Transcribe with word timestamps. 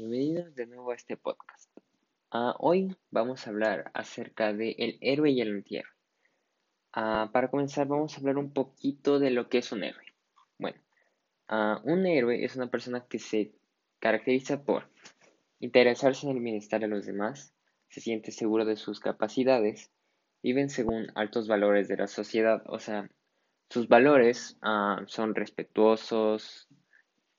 Bienvenidos 0.00 0.54
de 0.54 0.64
nuevo 0.64 0.92
a 0.92 0.94
este 0.94 1.18
podcast. 1.18 1.70
Ah, 2.30 2.56
hoy 2.58 2.96
vamos 3.10 3.46
a 3.46 3.50
hablar 3.50 3.90
acerca 3.92 4.54
de 4.54 4.74
el 4.78 4.96
héroe 5.02 5.30
y 5.30 5.42
el 5.42 5.54
antihéroe. 5.56 5.92
Ah, 6.94 7.28
para 7.34 7.50
comenzar 7.50 7.86
vamos 7.86 8.14
a 8.14 8.20
hablar 8.20 8.38
un 8.38 8.50
poquito 8.50 9.18
de 9.18 9.30
lo 9.30 9.50
que 9.50 9.58
es 9.58 9.72
un 9.72 9.84
héroe. 9.84 10.06
Bueno, 10.58 10.80
ah, 11.48 11.82
un 11.84 12.06
héroe 12.06 12.42
es 12.42 12.56
una 12.56 12.70
persona 12.70 13.04
que 13.06 13.18
se 13.18 13.52
caracteriza 13.98 14.64
por 14.64 14.88
interesarse 15.58 16.26
en 16.26 16.34
el 16.34 16.42
bienestar 16.42 16.80
de 16.80 16.88
los 16.88 17.04
demás, 17.04 17.52
se 17.90 18.00
siente 18.00 18.32
seguro 18.32 18.64
de 18.64 18.76
sus 18.76 19.00
capacidades, 19.00 19.90
viven 20.42 20.70
según 20.70 21.08
altos 21.14 21.46
valores 21.46 21.88
de 21.88 21.98
la 21.98 22.06
sociedad, 22.06 22.62
o 22.68 22.78
sea, 22.78 23.10
sus 23.68 23.86
valores 23.86 24.56
son 25.08 25.34
respetuosos, 25.34 26.70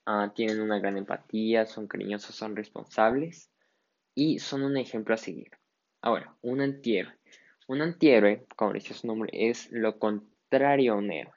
Ah, 0.05 0.31
tienen 0.36 0.61
una 0.61 0.79
gran 0.79 0.97
empatía, 0.97 1.65
son 1.65 1.88
cariñosos, 1.88 2.36
son 2.36 2.55
responsables 2.55 3.52
y 4.16 4.39
son 4.39 4.63
un 4.63 4.77
ejemplo 4.77 5.13
a 5.13 5.17
seguir. 5.17 5.52
Ahora, 6.02 6.35
un 6.41 6.62
antihéroe. 6.62 7.13
Un 7.67 7.81
antihéroe, 7.81 8.45
como 8.55 8.73
dice 8.73 8.93
su 8.93 9.07
nombre, 9.07 9.29
es 9.34 9.71
lo 9.71 9.99
contrario 9.99 10.93
a 10.93 10.98
un 10.98 11.12
héroe. 11.12 11.34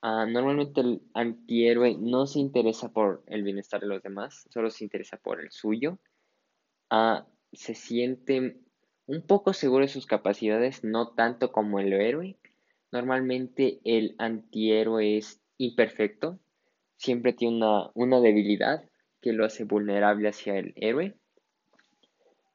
Ah, 0.00 0.26
normalmente 0.26 0.80
el 0.80 1.02
antihéroe 1.14 1.96
no 1.98 2.26
se 2.26 2.38
interesa 2.38 2.92
por 2.92 3.24
el 3.26 3.42
bienestar 3.42 3.80
de 3.80 3.88
los 3.88 4.02
demás, 4.02 4.46
solo 4.50 4.70
se 4.70 4.84
interesa 4.84 5.16
por 5.16 5.40
el 5.40 5.50
suyo. 5.50 5.98
Ah, 6.90 7.26
se 7.52 7.74
siente 7.74 8.60
un 9.06 9.22
poco 9.22 9.52
seguro 9.52 9.84
de 9.84 9.88
sus 9.88 10.06
capacidades, 10.06 10.84
no 10.84 11.14
tanto 11.14 11.50
como 11.50 11.80
el 11.80 11.92
héroe. 11.92 12.38
Normalmente 12.92 13.80
el 13.84 14.14
antihéroe 14.18 15.18
es 15.18 15.40
imperfecto, 15.56 16.38
siempre 16.98 17.32
tiene 17.32 17.64
una, 17.94 18.20
debilidad 18.20 18.84
que 19.22 19.32
lo 19.32 19.44
hace 19.44 19.64
vulnerable 19.64 20.28
hacia 20.28 20.58
el 20.58 20.74
héroe. 20.76 21.16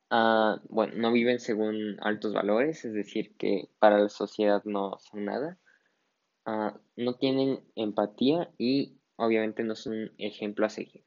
Ah, 0.09 0.61
bueno, 0.69 0.93
no 0.97 1.11
viven 1.11 1.39
según 1.39 1.97
altos 2.01 2.33
valores, 2.33 2.85
es 2.85 2.93
decir, 2.93 3.35
que 3.37 3.69
para 3.79 3.97
la 3.97 4.09
sociedad 4.09 4.61
no 4.65 4.99
son 4.99 5.25
nada. 5.25 5.57
Ah, 6.45 6.77
no 6.97 7.15
tienen 7.15 7.61
empatía 7.75 8.51
y 8.57 8.97
obviamente 9.15 9.63
no 9.63 9.75
son 9.75 9.93
un 9.93 10.11
ejemplo 10.17 10.65
a 10.65 10.69
seguir. 10.69 11.03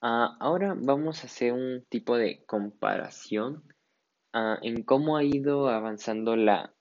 Ah, 0.00 0.36
ahora 0.40 0.74
vamos 0.78 1.22
a 1.22 1.26
hacer 1.26 1.52
un 1.52 1.84
tipo 1.88 2.16
de 2.16 2.42
comparación 2.46 3.64
en 4.32 4.84
cómo 4.84 5.16
ha 5.16 5.24
ido 5.24 5.68
avanzando 5.68 6.36
la, 6.36 6.72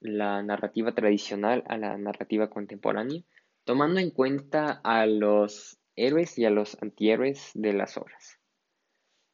la 0.00 0.42
narrativa 0.42 0.92
tradicional 0.92 1.62
a 1.68 1.78
la 1.78 1.96
narrativa 1.96 2.50
contemporánea 2.50 3.22
tomando 3.64 4.00
en 4.00 4.10
cuenta 4.10 4.80
a 4.84 5.06
los 5.06 5.78
héroes 5.96 6.38
y 6.38 6.44
a 6.44 6.50
los 6.50 6.80
antihéroes 6.82 7.50
de 7.54 7.72
las 7.72 7.96
obras. 7.96 8.38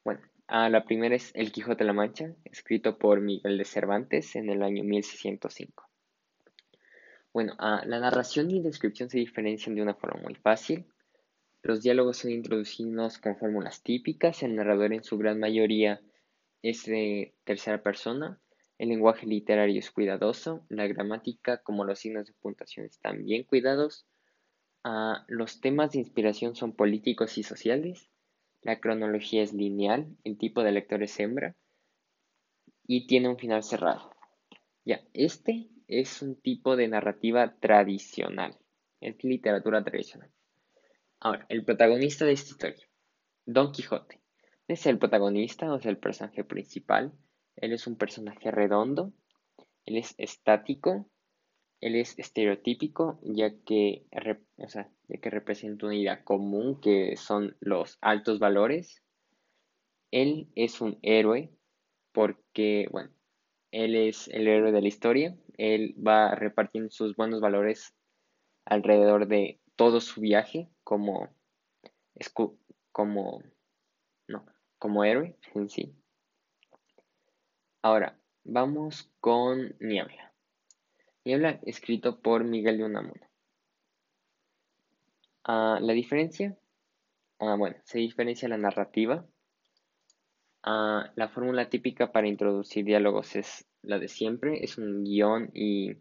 Bueno, 0.05 0.21
la 0.49 0.85
primera 0.85 1.15
es 1.15 1.33
El 1.35 1.53
Quijote 1.53 1.85
de 1.85 1.87
la 1.87 1.93
Mancha, 1.93 2.35
escrito 2.45 2.99
por 2.99 3.21
Miguel 3.21 3.59
de 3.59 3.65
Cervantes 3.65 4.37
en 4.37 4.51
el 4.51 4.63
año 4.63 4.85
1605. 4.85 5.85
Bueno, 7.33 7.57
la 7.59 8.01
narración 8.01 8.51
y 8.51 8.61
descripción 8.61 9.11
se 9.11 9.19
diferencian 9.19 9.75
de 9.75 9.83
una 9.83 9.95
forma 9.95 10.21
muy 10.21 10.35
fácil. 10.35 10.87
Los 11.63 11.83
diálogos 11.83 12.19
son 12.19 12.31
introducidos 12.31 13.19
con 13.19 13.37
fórmulas 13.37 13.83
típicas, 13.83 14.43
el 14.43 14.57
narrador 14.57 14.93
en 14.93 15.05
su 15.05 15.19
gran 15.19 15.39
mayoría 15.39 16.01
es 16.63 16.85
de 16.87 17.35
tercera 17.45 17.83
persona, 17.83 18.41
el 18.79 18.89
lenguaje 18.89 19.27
literario 19.27 19.79
es 19.79 19.91
cuidadoso, 19.91 20.65
la 20.69 20.87
gramática 20.87 21.59
como 21.59 21.85
los 21.85 21.99
signos 21.99 22.27
de 22.27 22.33
puntuación 22.33 22.87
están 22.87 23.25
bien 23.25 23.45
cuidados, 23.45 24.07
Ah, 24.83 25.25
los 25.29 25.61
temas 25.61 25.93
de 25.93 25.99
inspiración 25.99 26.57
son 26.57 26.73
políticos 26.73 27.37
y 27.39 27.43
sociales. 27.43 28.09
La 28.63 28.81
cronología 28.81 29.43
es 29.43 29.53
lineal, 29.53 30.17
el 30.25 30.39
tipo 30.39 30.63
de 30.63 30.73
lector 30.73 31.03
es 31.03 31.19
hembra 31.21 31.57
y 32.87 33.07
tiene 33.07 33.29
un 33.29 33.39
final 33.39 33.63
cerrado. 33.63 34.15
Ya, 34.85 35.01
este 35.15 35.69
es 35.87 36.23
un 36.23 36.35
tipo 36.35 36.77
de 36.77 36.89
narrativa 36.89 37.55
tradicional, 37.61 38.57
es 39.01 39.23
literatura 39.23 39.85
tradicional. 39.85 40.31
Ahora, 41.21 41.47
el 41.49 41.65
protagonista 41.65 42.25
de 42.25 42.33
esta 42.33 42.51
historia, 42.51 42.89
Don 43.47 43.73
Quijote. 43.73 44.21
Es 44.69 44.87
el 44.87 44.99
protagonista, 44.99 45.73
o 45.73 45.81
sea, 45.81 45.91
el 45.91 45.99
personaje 45.99 46.45
principal. 46.45 47.13
Él 47.57 47.73
es 47.73 47.87
un 47.87 47.97
personaje 47.97 48.51
redondo, 48.51 49.13
él 49.85 49.97
es 49.97 50.15
estático, 50.17 51.11
él 51.81 51.97
es 51.97 52.19
estereotípico 52.19 53.19
ya 53.23 53.51
que, 53.65 54.07
ya 54.59 55.19
que 55.21 55.31
representa 55.31 55.87
una 55.87 55.97
idea 55.97 56.25
común 56.25 56.81
que 56.81 57.17
son 57.17 57.57
los 57.61 57.99
altos 58.01 58.39
valores. 58.39 59.03
Él 60.11 60.51
es 60.55 60.81
un 60.81 60.99
héroe 61.03 61.51
porque, 62.13 62.87
bueno, 62.91 63.11
él 63.71 63.95
es 63.97 64.29
el 64.29 64.47
héroe 64.47 64.73
de 64.73 64.83
la 64.83 64.89
historia. 64.89 65.37
Él 65.57 65.95
va 66.07 66.35
repartiendo 66.35 66.91
sus 66.91 67.17
buenos 67.17 67.41
valores 67.41 67.95
alrededor 68.67 69.27
de 69.27 69.61
todo 69.77 70.01
su 70.01 70.21
viaje 70.21 70.69
como, 70.85 71.29
como, 72.93 73.43
no, 74.29 74.45
como 74.79 75.05
héroe 75.05 75.39
en 75.55 75.71
sí. 75.71 75.95
Ahora, 77.83 78.19
vamos 78.45 79.11
con 79.21 79.75
Niebla. 79.81 80.30
Niebla, 81.25 81.61
escrito 81.65 82.21
por 82.21 82.45
Miguel 82.45 82.79
de 82.79 82.85
Unamuno. 82.85 83.21
Ah, 85.45 85.79
la 85.81 85.93
diferencia, 85.93 86.57
ah, 87.39 87.57
bueno, 87.57 87.77
se 87.85 87.99
diferencia 87.99 88.49
la 88.49 88.57
narrativa. 88.57 89.27
Ah, 90.63 91.13
la 91.17 91.29
fórmula 91.29 91.69
típica 91.69 92.11
para 92.13 92.29
introducir 92.29 92.85
diálogos 92.85 93.37
es 93.37 93.67
la 93.83 93.99
de 93.99 94.09
siempre, 94.09 94.65
es 94.65 94.79
un 94.79 95.05
guion 95.05 95.51
y 95.53 95.97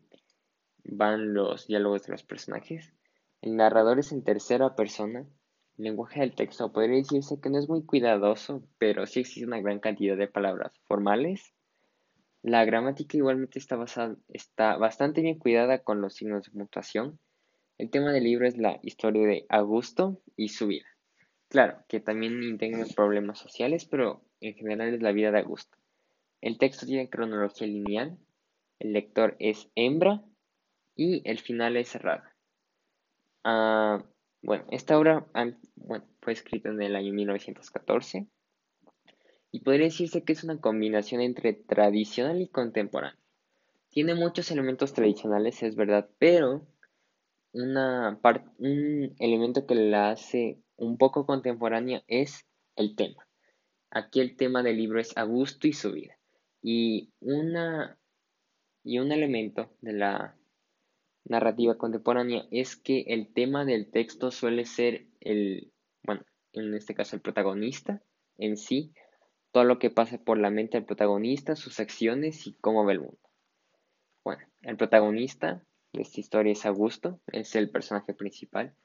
van 0.84 1.34
los 1.34 1.68
diálogos 1.68 2.04
de 2.04 2.14
los 2.14 2.24
personajes. 2.24 2.94
El 3.42 3.58
narrador 3.58 4.00
es 4.00 4.12
en 4.12 4.24
tercera 4.24 4.76
persona. 4.76 5.26
El 5.78 5.84
lenguaje 5.84 6.22
del 6.22 6.36
texto 6.36 6.72
podría 6.72 6.98
decirse 6.98 7.40
que 7.42 7.50
no 7.50 7.60
es 7.60 7.68
muy 7.70 7.86
cuidadoso, 7.86 8.64
pero 8.78 9.06
sí 9.06 9.22
existe 9.22 9.46
una 9.46 9.62
gran 9.62 9.80
cantidad 9.80 10.18
de 10.18 10.28
palabras 10.28 10.72
formales 10.86 11.54
la 12.42 12.66
gramática 12.66 13.18
igualmente 13.18 13.60
está, 13.60 13.76
basada, 13.76 14.16
está 14.30 14.78
bastante 14.78 15.22
bien 15.22 15.38
cuidada 15.38 15.80
con 15.80 16.02
los 16.02 16.16
signos 16.16 16.46
de 16.46 16.52
puntuación. 16.52 17.20
El 17.78 17.90
tema 17.90 18.12
del 18.12 18.24
libro 18.24 18.48
es 18.48 18.58
la 18.58 18.80
historia 18.82 19.26
de 19.28 19.46
Augusto 19.50 20.22
y 20.36 20.50
su 20.50 20.68
vida. 20.68 20.86
Claro, 21.50 21.84
que 21.88 22.00
también 22.00 22.44
integra 22.44 22.86
problemas 22.96 23.40
sociales, 23.40 23.86
pero 23.86 24.22
en 24.40 24.54
general 24.54 24.94
es 24.94 25.02
la 25.02 25.12
vida 25.12 25.32
de 25.32 25.40
Augusto. 25.40 25.78
El 26.42 26.58
texto 26.58 26.86
tiene 26.86 27.10
cronología 27.10 27.68
lineal, 27.68 28.18
el 28.80 28.94
lector 28.94 29.36
es 29.40 29.70
hembra 29.76 30.24
y 30.96 31.22
el 31.30 31.40
final 31.40 31.76
es 31.76 31.90
cerrado. 31.90 32.24
Ah, 33.44 34.04
bueno, 34.42 34.66
esta 34.72 34.98
obra 34.98 35.26
fue 36.22 36.34
escrita 36.34 36.70
en 36.70 36.82
el 36.82 36.96
año 36.96 37.14
1914 37.14 38.28
y 39.52 39.62
podría 39.62 39.86
decirse 39.86 40.24
que 40.24 40.34
es 40.34 40.44
una 40.44 40.60
combinación 40.60 41.22
entre 41.22 41.54
tradicional 41.54 42.42
y 42.42 42.48
contemporáneo. 42.48 43.20
Tiene 43.90 44.14
muchos 44.14 44.52
elementos 44.52 44.94
tradicionales, 44.94 45.64
es 45.64 45.76
verdad, 45.76 46.10
pero 46.20 46.68
una 47.52 48.20
un 48.60 49.16
elemento 49.20 49.66
que 49.66 49.76
la 49.76 50.12
hace 50.12 50.60
un 50.78 50.98
poco 50.98 51.26
contemporánea 51.26 52.04
es 52.08 52.46
el 52.76 52.96
tema. 52.96 53.28
Aquí 53.92 54.20
el 54.20 54.36
tema 54.36 54.62
del 54.62 54.78
libro 54.78 55.00
es 55.00 55.18
Augusto 55.18 55.68
y 55.68 55.74
su 55.74 55.92
vida. 55.92 56.20
Y, 56.62 57.12
una, 57.20 57.98
y 58.84 59.00
un 59.00 59.12
elemento 59.12 59.72
de 59.82 59.94
la 59.94 60.38
narrativa 61.26 61.78
contemporánea 61.78 62.46
es 62.52 62.76
que 62.76 63.06
el 63.08 63.34
tema 63.34 63.66
del 63.66 63.90
texto 63.90 64.30
suele 64.30 64.66
ser 64.66 65.08
el, 65.20 65.72
bueno, 66.04 66.24
en 66.54 66.74
este 66.76 66.94
caso 66.94 67.16
el 67.16 67.22
protagonista 67.22 68.04
en 68.38 68.58
sí, 68.58 68.94
todo 69.52 69.64
lo 69.64 69.80
que 69.80 69.90
pasa 69.90 70.18
por 70.18 70.38
la 70.38 70.50
mente 70.50 70.78
del 70.78 70.86
protagonista, 70.86 71.56
sus 71.56 71.80
acciones 71.80 72.46
y 72.48 72.54
cómo 72.54 72.86
ve 72.86 72.94
el 72.94 73.00
mundo. 73.02 73.20
Bueno, 74.24 74.44
el 74.62 74.78
protagonista 74.78 75.64
de 75.94 76.02
esta 76.04 76.20
historia 76.20 76.52
es 76.52 76.66
Augusto, 76.66 77.20
es 77.32 77.56
el 77.56 77.72
personaje 77.72 78.14
principal. 78.14 78.76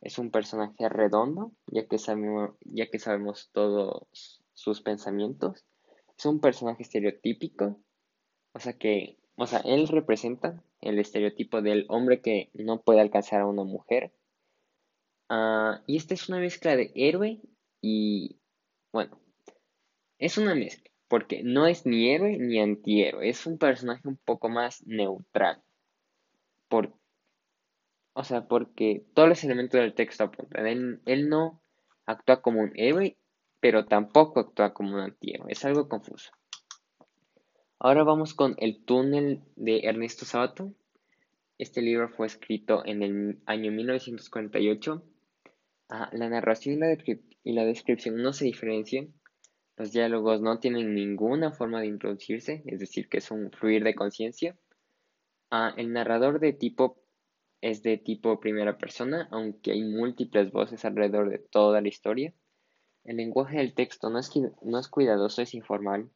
Es 0.00 0.18
un 0.18 0.30
personaje 0.30 0.88
redondo, 0.88 1.52
ya 1.66 1.86
que 1.86 1.98
sabemos, 1.98 2.56
ya 2.60 2.90
que 2.90 2.98
sabemos 2.98 3.50
todos 3.52 4.42
sus 4.52 4.80
pensamientos. 4.80 5.64
Es 6.18 6.26
un 6.26 6.40
personaje 6.40 6.82
estereotípico, 6.82 7.80
o 8.52 8.58
sea 8.58 8.74
que, 8.74 9.18
o 9.36 9.46
sea, 9.46 9.60
él 9.60 9.88
representa 9.88 10.62
el 10.80 10.98
estereotipo 10.98 11.62
del 11.62 11.86
hombre 11.88 12.20
que 12.20 12.50
no 12.54 12.82
puede 12.82 13.00
alcanzar 13.00 13.40
a 13.40 13.46
una 13.46 13.64
mujer. 13.64 14.12
Ah, 15.28 15.82
y 15.86 15.96
esta 15.96 16.14
es 16.14 16.28
una 16.28 16.38
mezcla 16.38 16.76
de 16.76 16.92
héroe 16.94 17.40
y, 17.80 18.40
bueno, 18.92 19.21
es 20.22 20.38
una 20.38 20.54
mezcla, 20.54 20.90
porque 21.08 21.42
no 21.42 21.66
es 21.66 21.84
ni 21.84 22.10
héroe 22.10 22.38
ni 22.38 22.60
antihéroe, 22.60 23.28
es 23.28 23.44
un 23.44 23.58
personaje 23.58 24.06
un 24.06 24.16
poco 24.16 24.48
más 24.48 24.86
neutral. 24.86 25.60
Por, 26.68 26.94
o 28.12 28.22
sea, 28.22 28.46
porque 28.46 29.04
todos 29.14 29.28
los 29.28 29.42
elementos 29.42 29.80
del 29.80 29.94
texto 29.94 30.24
apuntan. 30.24 30.66
Él, 30.66 31.00
él 31.06 31.28
no 31.28 31.60
actúa 32.06 32.40
como 32.40 32.60
un 32.60 32.70
héroe, 32.76 33.16
pero 33.58 33.86
tampoco 33.86 34.38
actúa 34.40 34.72
como 34.72 34.94
un 34.94 35.00
antihéroe. 35.00 35.50
Es 35.50 35.64
algo 35.64 35.88
confuso. 35.88 36.30
Ahora 37.80 38.04
vamos 38.04 38.32
con 38.32 38.54
El 38.58 38.84
túnel 38.84 39.42
de 39.56 39.80
Ernesto 39.80 40.24
Sabato. 40.24 40.72
Este 41.58 41.82
libro 41.82 42.08
fue 42.10 42.28
escrito 42.28 42.86
en 42.86 43.02
el 43.02 43.42
año 43.44 43.72
1948. 43.72 45.02
Ah, 45.88 46.08
la 46.12 46.28
narración 46.28 46.76
y 46.76 47.52
la, 47.52 47.64
descripción 47.64 48.22
no 48.22 48.32
se 48.32 48.44
diferencian. 48.44 49.12
Los 49.76 49.92
diálogos 49.92 50.40
no 50.42 50.58
tienen 50.58 50.94
ninguna 50.94 51.52
forma 51.52 51.80
de 51.80 51.86
introducirse, 51.86 52.62
es 52.66 52.78
decir, 52.78 53.08
que 53.08 53.18
es 53.18 53.30
un 53.30 53.50
fluir 53.50 53.82
de 53.84 53.94
conciencia. 53.94 54.56
Ah, 55.50 55.72
el 55.76 55.92
narrador 55.92 56.40
de 56.40 56.52
tipo 56.52 57.02
es 57.62 57.82
de 57.82 57.96
tipo 57.96 58.38
primera 58.38 58.76
persona, 58.76 59.28
aunque 59.30 59.72
hay 59.72 59.82
múltiples 59.84 60.50
voces 60.50 60.84
alrededor 60.84 61.30
de 61.30 61.38
toda 61.38 61.80
la 61.80 61.88
historia. 61.88 62.34
El 63.04 63.16
lenguaje 63.16 63.58
del 63.58 63.74
texto 63.74 64.10
no 64.10 64.18
es, 64.18 64.30
no 64.62 64.78
es 64.78 64.88
cuidadoso, 64.88 65.40
es 65.40 65.54
informal. 65.54 66.10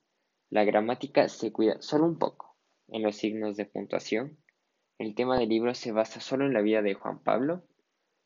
La 0.51 0.65
gramática 0.65 1.29
se 1.29 1.53
cuida 1.53 1.81
solo 1.81 2.05
un 2.05 2.19
poco 2.19 2.57
en 2.89 3.03
los 3.03 3.17
signos 3.17 3.57
de 3.57 3.65
puntuación. 3.65 4.39
El 4.99 5.15
tema 5.15 5.39
del 5.39 5.49
libro 5.49 5.75
se 5.75 5.93
basa 5.93 6.21
solo 6.21 6.47
en 6.47 6.53
la 6.53 6.63
vida 6.63 6.83
de 6.83 6.95
Juan 6.95 7.23
Pablo. 7.23 7.65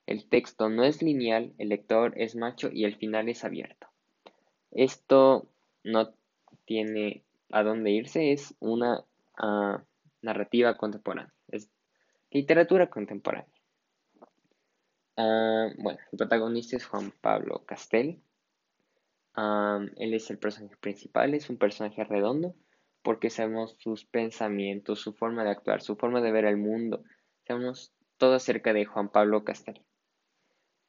El 0.07 0.29
texto 0.29 0.69
no 0.69 0.83
es 0.83 1.03
lineal, 1.03 1.55
el 1.59 1.69
lector 1.69 2.15
es 2.17 2.37
macho 2.37 2.71
y 2.73 2.85
el 2.85 2.97
final 2.97 3.29
es 3.29 3.45
abierto. 3.45 3.90
Esto 4.71 5.47
no 5.85 6.13
tiene 6.65 7.23
a 7.51 7.63
dónde 7.63 7.91
irse, 7.91 8.33
es 8.33 8.55
una 8.61 9.05
ah, 9.37 9.83
narrativa 10.23 10.77
contemporánea. 10.77 11.33
Literatura 12.31 12.89
contemporánea. 12.89 13.49
Ah, 15.17 15.69
bueno, 15.79 15.99
el 16.13 16.19
protagonista 16.19 16.77
es 16.77 16.87
Juan 16.87 17.13
Pablo 17.21 17.65
Castel. 17.67 18.21
Ah, 19.35 19.81
él 19.97 20.15
es 20.15 20.31
el 20.31 20.39
personaje 20.39 20.77
principal, 20.77 21.35
es 21.35 21.51
un 21.51 21.57
personaje 21.57 22.05
redondo 22.05 22.55
porque 23.03 23.31
sabemos 23.31 23.77
sus 23.79 24.05
pensamientos, 24.05 25.01
su 25.01 25.15
forma 25.15 25.45
de 25.45 25.51
actuar, 25.51 25.81
su 25.83 25.97
forma 25.97 26.21
de 26.21 26.33
ver 26.33 26.45
el 26.45 26.57
mundo. 26.57 27.03
Sabemos 27.47 27.93
todo 28.19 28.35
acerca 28.35 28.73
de 28.73 28.85
Juan 28.85 29.09
Pablo 29.09 29.45
Castel. 29.45 29.83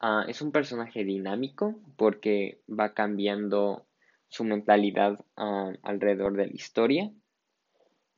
Ah, 0.04 0.24
es 0.26 0.42
un 0.42 0.50
personaje 0.50 1.04
dinámico 1.04 1.76
porque 1.96 2.60
va 2.68 2.92
cambiando 2.92 3.86
su 4.28 4.42
mentalidad 4.42 5.24
alrededor 5.36 6.36
de 6.36 6.48
la 6.48 6.52
historia. 6.52 7.12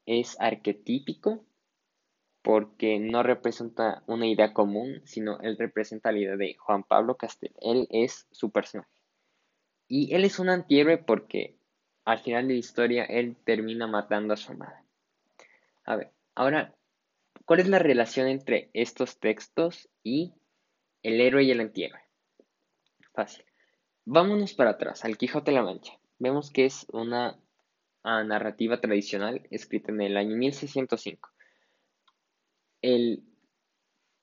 Es 0.07 0.41
arquetípico 0.41 1.45
porque 2.41 2.99
no 2.99 3.23
representa 3.23 4.03
una 4.07 4.27
idea 4.27 4.55
común, 4.55 5.03
sino 5.05 5.39
él 5.41 5.59
representa 5.59 6.11
la 6.11 6.21
idea 6.21 6.37
de 6.37 6.55
Juan 6.55 6.85
Pablo 6.85 7.19
Castel. 7.19 7.53
Él 7.61 7.87
es 7.91 8.27
su 8.31 8.51
personaje. 8.51 8.91
Y 9.87 10.15
él 10.15 10.25
es 10.25 10.39
un 10.39 10.49
antihéroe 10.49 10.97
porque 10.97 11.59
al 12.07 12.19
final 12.21 12.49
de 12.49 12.55
la 12.55 12.61
historia 12.61 13.05
él 13.05 13.37
termina 13.45 13.87
matando 13.87 14.33
a 14.33 14.39
su 14.39 14.55
madre. 14.55 14.81
A 15.85 15.97
ver, 15.97 16.13
ahora, 16.35 16.75
¿cuál 17.45 17.61
es 17.61 17.69
la 17.69 17.79
relación 17.79 18.27
entre 18.27 18.71
estos 18.73 19.19
textos 19.19 19.91
y 20.03 20.33
el 21.05 21.21
héroe 21.21 21.45
y 21.45 21.53
el 21.53 21.61
antihéroe? 21.61 22.01
Fácil. 23.13 23.45
Vámonos 24.05 24.55
para 24.55 24.71
atrás, 24.71 25.05
al 25.05 25.17
Quijote 25.17 25.53
de 25.53 25.59
la 25.59 25.63
Mancha. 25.63 25.93
Vemos 26.19 26.51
que 26.51 26.65
es 26.65 26.87
una 26.93 27.39
ah, 28.03 28.25
narrativa 28.25 28.81
tradicional 28.81 29.47
escrita 29.51 29.93
en 29.93 30.01
el 30.01 30.17
año 30.17 30.37
1605 30.37 31.35
el 32.85 33.25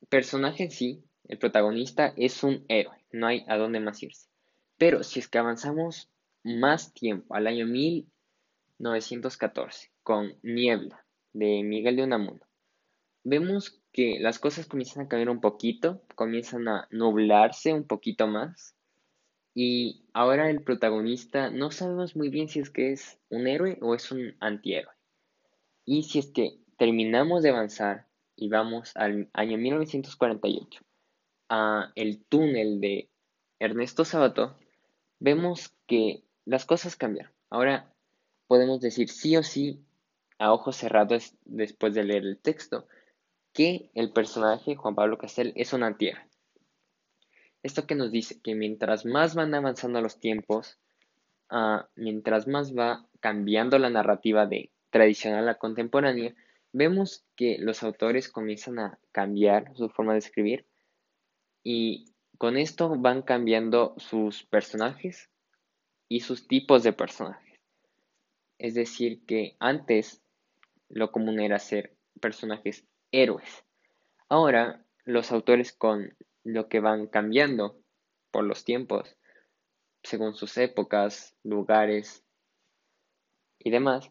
personaje 0.09 0.63
en 0.65 0.71
sí, 0.71 1.03
el 1.27 1.39
protagonista, 1.39 2.13
es 2.15 2.43
un 2.43 2.63
héroe, 2.67 3.03
no 3.11 3.25
hay 3.25 3.43
a 3.47 3.57
dónde 3.57 3.79
más 3.79 4.03
irse. 4.03 4.27
Pero 4.77 5.03
si 5.03 5.17
es 5.19 5.27
que 5.27 5.39
avanzamos 5.39 6.11
más 6.43 6.93
tiempo, 6.93 7.33
al 7.33 7.47
año 7.47 7.65
1914, 7.65 9.89
con 10.03 10.37
Niebla, 10.43 11.03
de 11.33 11.63
Miguel 11.63 11.95
de 11.95 12.03
Unamuno, 12.03 12.45
vemos 13.23 13.80
que 13.91 14.19
las 14.19 14.39
cosas 14.39 14.67
comienzan 14.67 15.05
a 15.05 15.07
cambiar 15.07 15.29
un 15.29 15.41
poquito, 15.41 16.01
comienzan 16.15 16.67
a 16.67 16.87
nublarse 16.91 17.73
un 17.73 17.85
poquito 17.85 18.27
más. 18.27 18.75
Y 19.53 20.05
ahora 20.13 20.49
el 20.49 20.61
protagonista 20.61 21.49
no 21.49 21.71
sabemos 21.71 22.15
muy 22.15 22.29
bien 22.29 22.47
si 22.47 22.59
es 22.59 22.69
que 22.69 22.93
es 22.93 23.19
un 23.29 23.47
héroe 23.47 23.77
o 23.81 23.95
es 23.95 24.11
un 24.11 24.35
antihéroe. 24.39 24.93
Y 25.85 26.03
si 26.03 26.19
es 26.19 26.27
que 26.27 26.57
terminamos 26.77 27.43
de 27.43 27.49
avanzar 27.49 28.07
y 28.35 28.47
vamos 28.47 28.91
al 28.95 29.29
año 29.33 29.57
1948 29.57 30.81
a 31.49 31.91
el 31.95 32.23
túnel 32.23 32.79
de 32.79 33.09
Ernesto 33.59 34.05
Sabato, 34.05 34.55
vemos 35.19 35.73
que 35.85 36.23
las 36.45 36.65
cosas 36.65 36.95
cambian. 36.95 37.29
Ahora 37.49 37.93
podemos 38.47 38.79
decir 38.79 39.09
sí 39.09 39.35
o 39.35 39.43
sí, 39.43 39.83
a 40.39 40.51
ojos 40.53 40.77
cerrados 40.77 41.35
después 41.45 41.93
de 41.93 42.03
leer 42.03 42.23
el 42.23 42.39
texto, 42.39 42.87
que 43.53 43.89
el 43.93 44.11
personaje 44.11 44.75
Juan 44.75 44.95
Pablo 44.95 45.17
Castel 45.17 45.53
es 45.55 45.73
un 45.73 45.83
antihéroe. 45.83 46.25
Esto 47.63 47.85
que 47.85 47.95
nos 47.95 48.11
dice 48.11 48.41
que 48.41 48.55
mientras 48.55 49.05
más 49.05 49.35
van 49.35 49.53
avanzando 49.53 50.01
los 50.01 50.19
tiempos, 50.19 50.79
ah, 51.49 51.87
mientras 51.95 52.47
más 52.47 52.75
va 52.75 53.07
cambiando 53.19 53.77
la 53.77 53.89
narrativa 53.89 54.47
de 54.47 54.71
tradicional 54.89 55.47
a 55.47 55.57
contemporánea, 55.57 56.33
vemos 56.73 57.25
que 57.35 57.57
los 57.59 57.83
autores 57.83 58.29
comienzan 58.29 58.79
a 58.79 58.99
cambiar 59.11 59.75
su 59.75 59.89
forma 59.89 60.13
de 60.13 60.19
escribir 60.19 60.65
y 61.63 62.13
con 62.37 62.57
esto 62.57 62.97
van 62.97 63.21
cambiando 63.21 63.93
sus 63.97 64.43
personajes 64.43 65.29
y 66.07 66.21
sus 66.21 66.47
tipos 66.47 66.81
de 66.83 66.93
personajes. 66.93 67.59
Es 68.57 68.73
decir, 68.73 69.23
que 69.25 69.55
antes 69.59 70.21
lo 70.89 71.11
común 71.11 71.39
era 71.39 71.59
ser 71.59 71.95
personajes 72.19 72.85
héroes. 73.11 73.65
Ahora 74.29 74.85
los 75.05 75.31
autores 75.31 75.73
con 75.73 76.15
lo 76.43 76.69
que 76.69 76.79
van 76.79 77.07
cambiando 77.07 77.77
por 78.31 78.43
los 78.43 78.63
tiempos, 78.63 79.17
según 80.03 80.33
sus 80.33 80.57
épocas, 80.57 81.35
lugares 81.43 82.23
y 83.59 83.69
demás, 83.69 84.09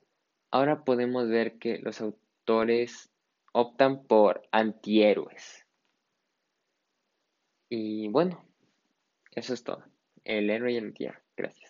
ahora 0.51 0.85
podemos 0.85 1.29
ver 1.29 1.59
que 1.59 1.79
los 1.79 2.01
autores 2.01 3.11
optan 3.53 4.07
por 4.07 4.43
antihéroes. 4.53 5.67
Y 7.69 8.09
bueno, 8.09 8.45
eso 9.33 9.55
es 9.55 9.65
todo. 9.65 9.85
El 10.25 10.51
héroe 10.51 10.73
y 10.73 10.77
el 10.77 10.87
antihéroe. 10.87 11.23
Gracias. 11.37 11.70